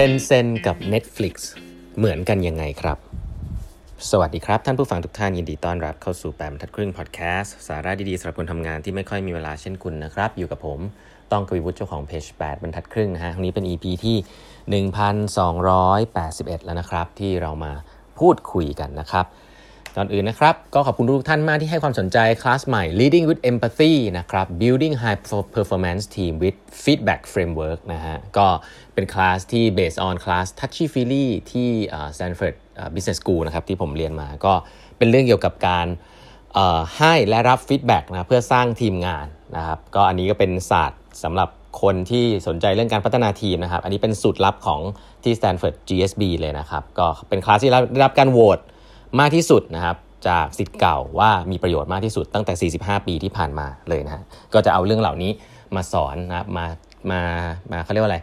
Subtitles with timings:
[0.00, 1.34] Tencent กับ Netflix
[1.96, 2.98] เหมือนกันยังไงครับ
[4.10, 10.80] สวัสดีครับ ท่านผู้ฟังทุกท่านยินดีต้อนรับเข้าสู่แปมทัดครึ่งพอดแคสต์สาระดีๆสำหรับคนทำงานที่ไม่ค่อยมีเวลาเช่นคุณนะครับ อยู่กับผม
[11.32, 14.16] ต้องกวีวุฒิเจ้าของเพจ8บรรทัดครึ่งนะฮะวันนี้เป็น EP ที่
[14.82, 17.72] 1281 แล้วนะครับ ที่เรามา
[18.18, 19.26] พูดคุยกันนะครับ
[19.96, 25.20] ก่อนอื่นนะครับ ก็ขอบคุณทุกท่านมากที่ให้ความสนใจคลาสใหม่ Leading with Empathy นะครับ Building High
[25.56, 28.46] Performance Team with Feedback Framework นะฮะก็
[28.94, 31.68] เป็นคลาสที่ based on คลาส Touchy Feely ที่
[32.16, 32.54] Stanford
[32.94, 34.52] Business School นะครับที่ผมเรียนมาก็
[34.98, 35.86] เป็นเรื่องเกี่ยวกับการ
[36.98, 39.26] ให้และรับ feedback นะเพื่อสร้างทีมงาน
[39.56, 41.48] นะครับก็อันนี้ก็เป็นศาสตร์สำหรับ
[41.82, 44.80] คนที่สนใจเรื่องการพัฒนาทีมนะครับ อันนี้เป็นสูตรลับของ
[45.24, 48.58] ที่ Stanford GSB เลยนะครับ ก็เป็นคลาสที่ได้รับการโหวต
[49.20, 49.96] มากที่สุดนะครับ
[50.28, 54.22] จากศิษย์เก่าว่ามีประโยชน์มากที่สุดตั้งแต่ 45 ปีที่ผ่านมาเลยนะฮะ
[54.54, 55.30] ก็จะเอาเรื่องเหล่านี้
[55.76, 56.66] มาสอนนะครับมา
[57.10, 57.20] มา
[57.72, 58.18] มาเขาเรียกว่าอะไร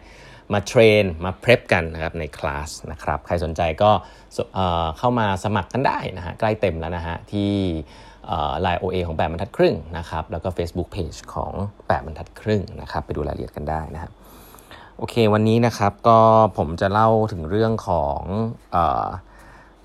[0.52, 3.90] มาเทรนมาเพรพกันนะครับในคลาสนะครับใครสนใจก็
[4.98, 7.52] เข้ามาสมัครกันได้นะฮะใกล้เต็มแล้วนะฮะที่
[8.60, 11.52] ไลน์โอเอของแปดบรรทัดครึ่งนะครับแล้วก็ Facebook Page ของ
[11.88, 14.12] แปดบรรทัดครึ่งนะครับไปดูรายละเอียดกันได้นะครับ
[14.98, 16.18] โอเควันนี้นะครับก็
[16.58, 18.20] ผมจะเล่าถึงเรื่องของ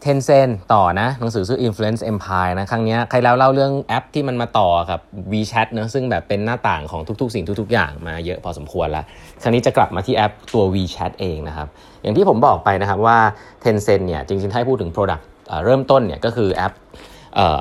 [0.02, 5.00] Tencent ต่อนะหนังสือชื่อ Influence Empire นะ ครั้งนี้ใครแล้วเล่าเรื่องแอปที่มันมาต่อกับ
[5.31, 9.06] WeChat นะซึ่งแบบเป็นหน้าต่างของทุกๆ สิ่งทุก ๆ อย่างมาเยอะพอสมควรแล้ว
[9.42, 11.68] ครั้งนี้จะกลับมาที่แอปตัว WeChat เองนะครับ
[12.02, 13.18] อย่างที่ผมบอกไปนะครับว่า
[13.64, 15.23] Tencent เนี่ยจริงๆ ถ้าพูดถึง Product
[15.66, 16.73] เริ่มต้นเนี่ยก็คือแอป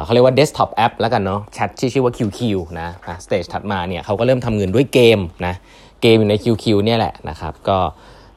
[0.02, 2.40] เขาเรียกว่า desktop app แล้วกันเนาะแชทที่ชื่อว่า QQ
[2.80, 2.88] นะ
[3.24, 5.54] stage ถัดมาเนี่ยเขาก็เริ่มทำเงินด้วยเกมนะ
[6.02, 7.78] เกมอยู่ใน QQ เนี่ยแหละนะครับก็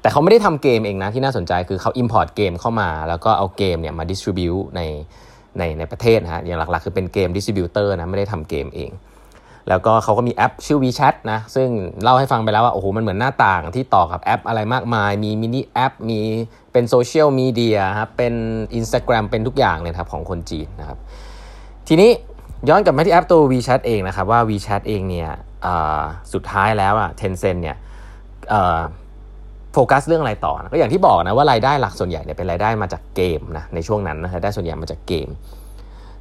[0.01, 4.81] แต่เขาไม่ได้ทำเกมเองนะที่น่าสนใจคือเขา import เกมเข้ามา แล้วก็เอาเกมเนี่ยมา distribute ใน
[5.57, 8.91] ในในประเทศนะฮะอย่างหลักๆ คือเป็นเกม distributor นะไม่ได้ทำเกมเอง
[9.69, 11.69] แล้วก็เขาก็มีแอปชื่อ WeChat นะซึ่ง
[12.03, 16.19] เล่าให้ฟังไปแล้วว่าโอ้โหมันเหมือนหน้าต่างที่ต่อกับแอปอะไรมากมาย มี mini app มี
[16.71, 18.33] เป็นโซเชียลมีเดียครับเป็น
[18.79, 20.97] Instagram เป็นทุกอย่างเลยครับของคนจีนนะครับ
[21.87, 22.11] ทีนี้
[22.69, 25.29] ย้อนกลับมาที่แอปตัว WeChat เองนะครับว่า WeChat เองเนี่ย
[26.33, 27.77] สุดท้ายแล้วอะ Tencent เนี่ย
[29.73, 35.29] โฟกัสเรื่องอะไรต่อนะก็อย่างที่บอกนะว่ารายได้หลักส่วนใหญ่เนี่ยเป็นรายได้มาจากเกมนะในช่วงนั้นนะรายได้ส่วนใหญ่มาจากเกม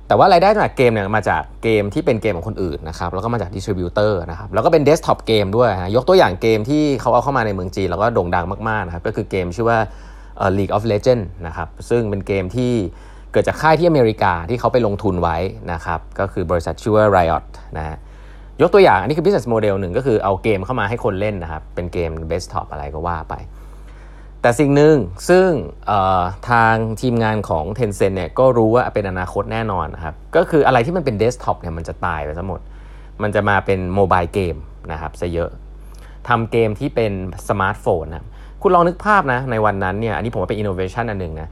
[0.06, 9.78] แต่ว่ารายได้จากเกมเนี่ยมาจากเกมที่เป็นเกมของคนอื่นนะครับแล้วก็มาจาก distributor นะครับแล้วก็เป็น desktop game ด้วยนะยกตัวอย่างเกมที่เขาเอาเข้ามาในเมืองจีนแล้วก็โด่งดังมากๆนะครับก็คือเกมชื่อว่า
[10.58, 12.72] League of Legends นะครับซึ่งเป็นเกมที่
[13.32, 15.36] เกิดจากค่ายที่อเมริกาที่เขาไปลงทุนไว้
[15.72, 17.44] นะครับก็คือบริษัทชื่อว่า Riot
[17.78, 17.96] นะฮะ
[18.62, 23.34] ยกตัวอย่างอันนี้คือ business model หนึ่งก็คือเอาเกมเข้ามาให้คนเล่นนะครับ เป็นเกม desktop อะไรก็ว่าไป
[24.42, 24.96] แต่สิ่งหนึ่ง
[25.28, 25.48] ซึ่ง
[26.50, 32.60] ทางทีมงานของ Tencent เนี่ยก็รู้ว่าเป็นอนาคตแน่นอนนะครับ ก็คืออะไรที่มันเป็นเดสก์ท็อปเนี่ยมันจะตายไปทั้งหมด
[33.22, 34.56] มันจะมาเป็น mobile game
[34.92, 35.50] นะครับซะเยอะ
[36.28, 37.12] ทำเกมที่เป็น
[37.48, 38.26] สมาร์ทโฟนนะ
[38.62, 41.48] คุณลองนึกภาพนะในวันนั้นเนี่ยอันนี้ผมว่าเป็นอินโนเวชันอันหนึ่งนะ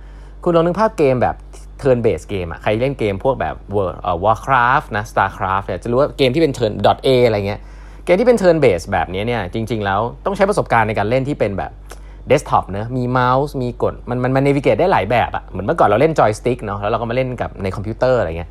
[0.49, 1.37] คุณลองนึกภาพเกมแบบ
[1.79, 6.73] turn-based game อะใครเล่นเกมพวกแบบ World เอ่อ Warcraft นะ Starcraft เนี่ยจะรู้ว่าเกมที่เป็นเทิร์น
[7.07, 7.61] .a อะไรเงี้ย
[8.05, 11.71] เกมที่เป็น turn-based แบบนี้เนี่ยจริง ๆ แล้วต้องใช้ประสบการณ์ในการเล่นที่เป็นแบบ
[12.29, 18.51] เดสก์ท็อปเนะมีเมาส์มีกดมันมันมัน navigate ได้หลายแบบอะเหมือนเมื่อก่อนเราเล่นจอยสติ๊กเนาะแล้วเราก็มาเล่นกับในคอมพิวเตอร์อะไรเงี้ย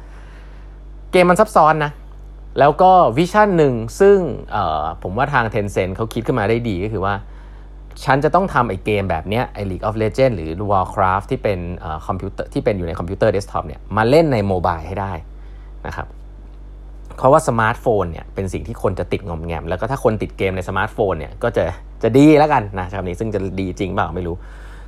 [1.12, 1.92] เกมมันซับซ้อนนะ
[2.60, 4.18] แล้วก็ vision หนึ่งซึ่ง
[5.04, 7.14] ผมว่าทาง Tencent เขาคิดขึ้นมาได้ดีก็คือว่า
[8.04, 11.60] ฉันจะต้องทำไอ้เกมแบบเนี้ยไอ้ League of Legends หรือ Warcraft ที่เป็น
[12.08, 15.14] คอมพิวเตอร์ที่เป็นอยู่ในคอมพิวเตอร์เดสก์ท็อปเนี่ยมาเล่นใน mobile ให้ได้
[15.88, 16.08] นะครับ
[17.18, 21.64] เพราะว่าสมาร์ทโฟนเนี่ยเป็นสิ่งที่คนจะติดงอมแงม แล้วก็ถ้าคนติดเกมในสมาร์ทโฟนเนี่ยก็จะ
[22.04, 24.36] จะดีแล้วกันนะคำนี้ซึ่งจะดีจริงเปล่าไม่รู้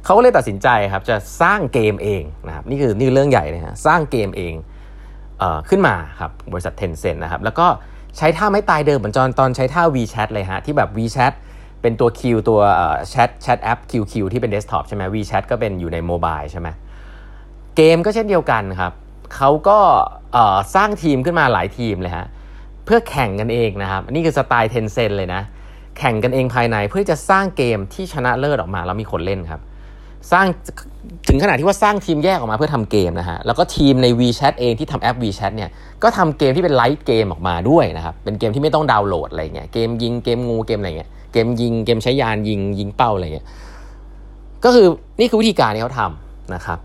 [0.05, 4.53] เขาก็เลยตัดสินใจครับจะสร้างเกมเองนะครับนี่คือนี่เรื่องใหญ่เลยฮะสร้างเกมเอง
[5.39, 7.67] เอ่อขึ้นมาครับบริษัท Tencent นะครับแล้วก็
[8.17, 11.33] ใช้ท่าไม่ตายเดิมเหมือนตอนตอนใช้ท่า WeChat เลยฮะที่แบบ WeChat
[11.81, 12.59] เป็นตัว Q ตัว
[13.09, 16.67] แชทแชทแอป QQ ที่เป็นเดสก์ท็อปใช่ไหม WeChat ก็เป็นอยู่ใน mobile ใช่ไหม
[17.75, 18.93] เกมก็เช่นเดียวกันครับ
[19.35, 19.79] เขาก็
[20.75, 22.25] สร้างทีมขึ้นมาหลายทีมเลยฮะ
[22.85, 25.41] เพื่อแข่งกันเองนะครับนี่คือสไตล์ Tencent เลยนะ
[25.97, 29.61] แข่งกันเองภายในเพื่อจะสร้างเกมที่ชนะเลิศออกมาแล้วมีคนเล่นครับ
[30.31, 30.45] สร้าง
[31.27, 35.69] ถึงขนาดที่ว่าสร้างทีมแยกออกมาเพื่อทำเกมนะฮะแล้วก็ทีมใน WeChat เองที่ทำแอป WeChat เนี่ย
[36.03, 41.11] ก็ทำเกมที่เป็น light เกมออกมาด้วยนะครับเป็นเกมที่ไม่ต้องดาวน์โหลดอะไรเงี้ยเกมยิงเกมงูเกมอะไรเงี้ย
[41.45, 43.47] มยิงเกมใช้ยานยิงยิงเป้าอะไรเงี้ย
[44.63, 44.87] ก็คือ
[45.19, 46.79] นี่คือวิธีการที่เขาทำนะครับ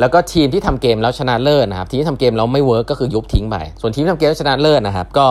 [0.00, 5.26] แล้วก็ทีมที่ทำเกมแล้วชนะเลิศนะครับทีมที่ทำเกมแล้วไม่ work ก็คือยุบทิ้งไปส่วนทีมที่ทำเกมแล้วชนะเลิศนะครับ ก็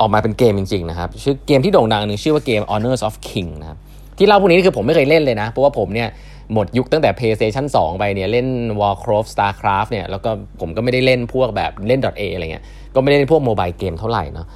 [0.00, 3.78] ออกมาเป็นเกมจริงๆนะครับชื่อเกมที่โด่งดังหนึ่งชื่อว่าเกม Honors of King นะครับ
[4.18, 6.08] ที่เล่าพวกนี้คือผมไม่เคยเล่นเลยนะ เพราะว่าผมเนี่ย
[6.52, 8.46] หมดยุคตั้งแต่ PlayStation 2 ไปเนี่ยเล่น
[8.80, 10.30] Warcraft Starcraft เนี่ยแล้วก็
[10.60, 12.64] ผมก็ไม่ได้เล่นพวกแบบเล่น .a อะไรเงี้ย
[12.94, 14.46] ก็ไม่ได้เล่นพวก mobile เกมเท่าไหร่เนาะ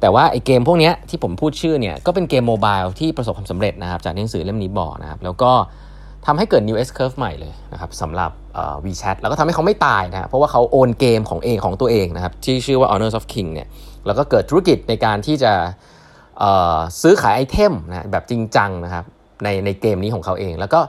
[0.00, 5.52] แต่ว่าไอเกมพวกนี้ที่ผมพูดชื่อเนี่ยก็เป็นเกม mobile ที่ประสบความสำเร็จนะครับจากหนังสือเล่มนี้บอกนะครับแล้วก็
[6.26, 8.30] ทำให้เกิด new S curve ใหม่เลยนะครับสำหรับ
[8.84, 13.68] WeChat แล้วก็ทำให้เขาไม่ตายนะเพราะว่าเขา own เกมของเองของตัวเองนะครับที่ชื่อว่า Honors of King เนี่ย
[14.06, 15.52] แล้วก็เกิดธุรกิจในการที่จะ
[17.02, 19.04] ซื้อขายไอเทมนะแบบจริงจังนะครับ
[19.44, 20.80] ในในเกมนี้ของเขาเอง แล้วก็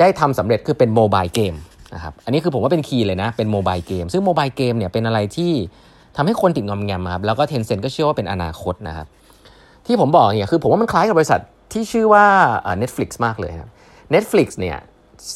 [0.00, 1.54] ได้ทำสำเร็จคือเป็น mobile game
[1.94, 5.52] นะครับอันนี้คือผมว่าเป็น key เลยนะเป็น mobile game ซึ่ง mobile game เนี่ยเป็นอะไรที่
[6.16, 9.06] ทำให้คนติดงอมแงมครับแล้วก็ Tencent ก็เชื่อว่าเป็นอนาคตนะครับ
[9.86, 11.40] ที่ผมบอกเนี่ยคือผมว่ามันคล้ายกับบริษัท
[11.72, 12.24] ที่ชื่อว่า
[12.82, 13.70] Netflix มากเลยครับ
[14.14, 14.78] Netflix เนี่ย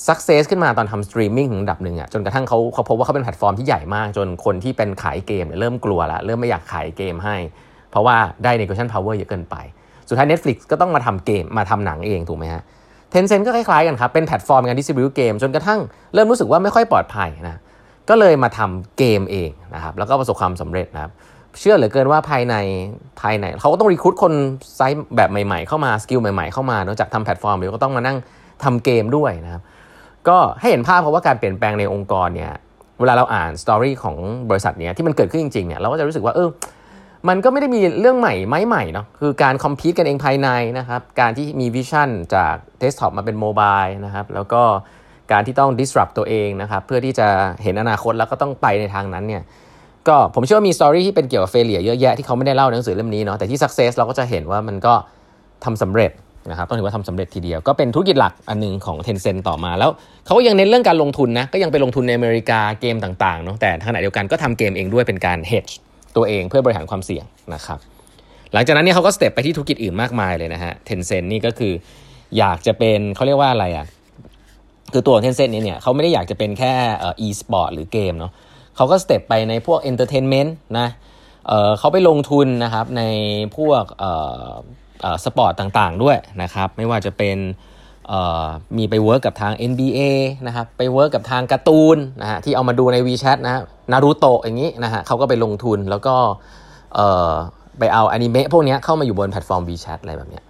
[0.09, 7.37] success ขึ้นมาตอนทำสตรีมมิ่งถึงระดับหนึ่งอะจนกระทั่งเขาเขาพบว่าเขาเป็นแพลตฟอร์มที่ใหญ่มาก จนคนที่เป็นขายเกมเริ่มกลัวละเริ่มไม่อยากขายเกมให้
[7.91, 9.57] เพราะว่าได้ negotiation power เยอะเกินไป
[10.09, 12.63] สุดท้าย Netflix ก็ต้องมาทำเกมมาทำหนังเองถูกไหมฮะ
[13.11, 15.81] Tencent ก็คล้ายๆกันครับ เป็นแพลตฟอร์มการ distribute เกม จนกระทั่ง
[16.15, 17.57] เริ่มรู้สึกว่าไม่ค่อยปลอดภัยนะ
[18.09, 21.13] ก็เลยมาทำเกมเองนะครับแล้วก็ประสบความสำเร็จนะครับ
[21.61, 22.55] เชื่อเหลือเกินว่าภายใน
[23.21, 24.33] ภายใน เขาก็ต้อง recruit คน
[24.77, 28.17] ไซส์แบบใหม่ๆ เข้ามา skill ใหม่ๆ เข้ามานอกจากทำแพลตฟอร์มเดี๋ยวก็ต้องมานั่ง
[28.65, 29.63] ทำเกมด้วยนะครับ
[30.29, 32.53] ก็ให้เห็นภาพเพราะว่าการเปลี่ยนแปลงในองค์กรเนี่ย
[33.01, 34.17] เวลาเราอ่าน story ของ
[34.51, 36.49] บริษัทเนี้ยที่มันเกิดขึ้นจริงๆเนี่ยเราก็จะรู้สึกว่าเออ
[37.29, 40.49] มันก็ไม่ได้มีเรื่องใหม่ไม่ใหม่เนาะคือการ compete กันเองภายใน
[40.79, 44.63] นะครับการที่มี vision จากเดสก์ท็อปมาเป็น mobile นะครับแล้วก็
[45.33, 47.29] การที่ต้อง disrupt ตัวเองนะครับเพื่อที่จะ
[47.63, 49.43] เห็นอนาคตแล้วก็ต้องไปในทางนั้นเนี่ย
[50.09, 54.95] ก็ผมเชื่อว่ามี story ที่เป็นเกี่ยวกับ failure เยอะแยะที่เขาไม่ได้เล่าในหนังสือเล่มนี้เนาะแต่ที่ success เราก็จะเห็นว่ามันก็
[55.65, 56.11] ทำสำเร็จ
[56.51, 59.91] นะครับต้องถือว่าทำสำเร็จทีเดียว ก็เป็นธุรกิจหลักอันนึงของ Tencent ต่อมาแล้ว
[60.27, 65.73] เขาก็ยังเน้นเรื่องการลงทุนนะก็ยังไปลงทุนในอเมริกาเกมต่างๆเนาะแต่ขณะเดียวกันก็ทำเกมเองด้วยเป็นการ hedge
[66.17, 67.25] ตัวเองเพื่อบริหารความเสี่ยง
[67.55, 67.79] นะครับ
[68.53, 71.73] หลังจากนั้นเนี่ยเขาก็ step ไปที่ธุรกิจอื่นมากมายเลยนะฮะ Tencent นี่ก็คือ
[72.39, 73.87] อยากจะเป็นเขาเรียกว่าอะไรอะ
[74.93, 78.33] คือตัว Tencent นี่เนี่ยเขาไม่ได้อยากจะเป็นแค่เอ่อ e-sport หรือเกมเนาะ
[78.77, 80.89] เขาก็ step ไปในพวก entertainment นะ
[81.47, 83.03] เอ่อเขาไปลงทุนนะครับใน
[83.57, 84.13] พวกเอ่
[84.45, 87.39] อสปอร์ตต่างๆด้วยนะครับไม่ว่าจะเป็น
[88.77, 90.01] มีไป work กับทาง NBA
[90.47, 93.63] นะครับไป work กับทางการ์ตูนนะฮะที่เอามาดูใน WeChat นะ
[93.93, 96.15] นารูโตะอย่างนี้นะฮะเขาก็ไปลงทุนแล้วก็
[97.79, 100.41] ไปเอาอนิเมะพวกนี้เข้ามาอยู่บนแพลตฟอร์ม WeChat อะไรแบบนี้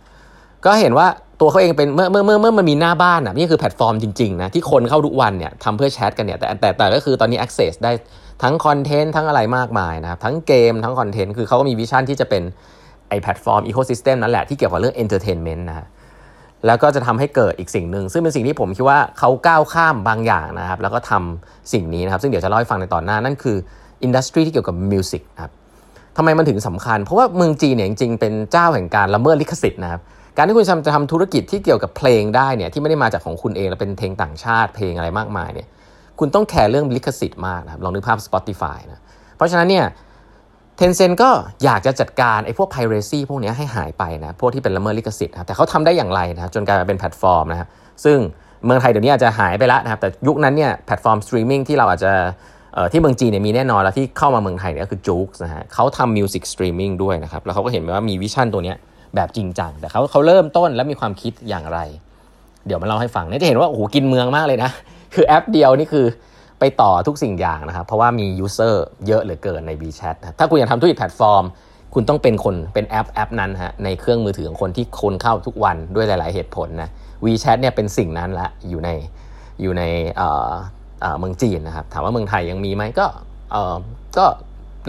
[0.65, 1.07] ก็เห็นว่า
[1.41, 7.93] ตัวเขาเองเป็นเมื่อเมื่อเมื่อเมื่อมันมีหน้าบ้านอะนี่คือแพลตฟอร์มจริงๆนะที่คนเข้าทุกวันเนี่ยทำเพื่อแชทกันเนี่ยแต่แต่แต่ก็คือตอนนี้ access ได้
[8.43, 12.43] ทั้งคอนเทนต์ทั้งอะไรมากมายนะครับทั้งเกมทั้งคอนเทนต์คือเขาก็มี vision ที่จะเป็น
[13.09, 15.87] ไอแพลตฟอร์ม ecosystem นั่นแหละที่เกี่ยวกับเรื่อง entertainment นะฮะ
[16.67, 23.57] แล้วก็จะทำให้เกิดอีกสิ่งหนึ่ง ซึ่งเป็นสิ่งที่ผมคิดว่าเขาก้าวข้ามบางอย่างนะครับแล้วก็ทำสิ่งนี้นะครับซึ่งเดี๋ยวจะเล่าให้ฟังในตอนหน้านั่นคือ
[24.03, 25.53] industry ที่เกี่ยวกับ music ครับ
[26.17, 30.01] ทำไมมันถึงสำคัญ เพราะว่าเมืองจีนเนี่ยจริงๆเป็นเจ้าแห่งการละเมิดลิขสิทธิ์นะครับ
[30.37, 35.69] การที่คุณจะทำธุรกิจที่เกี่ยวกับเพลงได้เนี่ยที่ไม่ได้มาจากของคุณเองแล้วเป็นเพลงต่างชาติเพลงอะไรมากมายเนี่ย
[36.19, 39.01] คุณต้องแคร์เรื่องลิขสิทธิ์มากนะครับลองนึกภาพ Spotify นะ
[39.37, 39.87] เพราะฉะนั้นเนี่ย
[40.77, 41.31] Tencent ก็
[41.65, 47.69] อยากจะจัดการไอ้พวก piracy พวกนี้ให้หายไปนะพวกที่เป็นละเมิดลิขสิทธิ์นะแต่เขาทำได้อย่างไรนะจนกลายมาเป็นแพลตฟอร์มนะครับ
[48.05, 48.19] ซึ่ง
[48.65, 52.13] เมืองไทยเดี๋ยวนี้อาจจะหายไปแล้วนะครับแต่ยุคนั้นเนี่ยแพลตฟอร์มสตรีมมิ่งที่เราอาจจะ
[52.93, 58.75] ที่เมืองจีนเนี่ยมีแน่นอนแล้วที่เข้ามาเมืองไทยเนี่ยก็คือ JOOX นะฮะเขาทำ music streaming ด้วยนะครับแล้วเขาก็เห็นว่ามี vision ตัวนี้
[59.15, 61.79] แบบจริงจัง แต่เขาเขาเริ่มต้นและมีความคิดอย่างไร
[62.67, 64.71] เดี๋ยวมาเล่าให้ฟังเนี่ยจะเห็นว่าโอ้โหกินเมืองมากเลยนะ
[65.15, 66.07] คือแอปเดียวนี่คือ
[66.61, 71.45] ไปต่อทุกสิ่งอย่างนะครับ เพราะว่ามี user เยอะเหลือเกินใน WeChat ถ้าคุณอยากทำธุรกิจแพลตฟอร์ม
[71.95, 76.91] คุณต้องเป็นคนเป็นแอปแอปนั้นฮะในเครื่องมือถือของคนที่คนเข้าทุกวันด้วยหลาย ๆ เหตุผลนะ
[77.25, 78.91] WeChat เนี่ยเป็นสิ่งนั้นละอยู่ใน
[79.63, 79.83] อยู่ใน
[81.19, 83.07] เมืองจีนนะครับ ถามว่าเมืองไทยยังมีไหมก็
[84.19, 84.27] ก็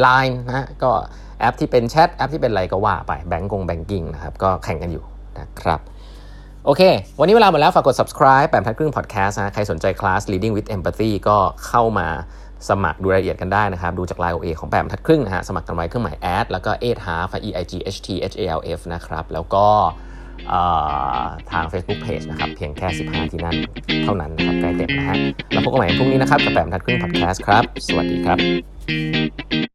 [0.06, 0.92] Line นะก็
[1.40, 5.04] แอปที่เป็นแชทแอปที่เป็นอะไรก็ว่าไปแบงก์กง banking นะครับก็แข่งกันอยู่
[5.40, 5.80] นะครับ
[6.66, 6.82] โอเค
[7.20, 11.38] วันนี้เวลาหมดแล้ว ฝากกด subscribe แปมพัดครึ่ง podcast นะ ใครสนใจคลาส leading with empathy ก็
[11.68, 12.08] เข้ามา
[12.70, 18.44] สมัครดูรายละเอียดกันได้นะครับ ดูจากไลน์ OA ของแปมทัดครึ่งนะฮะ สมัครกันไว้เครื่องหมาย add แล้วก็ eight half e i g h t h a
[18.58, 19.68] l f นะครับ แล้วก็
[21.52, 23.56] ทาง Facebook Page นะครับ เพียงแค่ 15 ที่นั่น
[24.04, 25.18] เท่านั้นนะครับ ใกล้เต็มนะฮะ
[25.52, 29.67] แล้วพบกันใหม่พรุ่งนี้นะครับ กับแปมทัดครึ่ง podcast ครับ สวัสดีครับ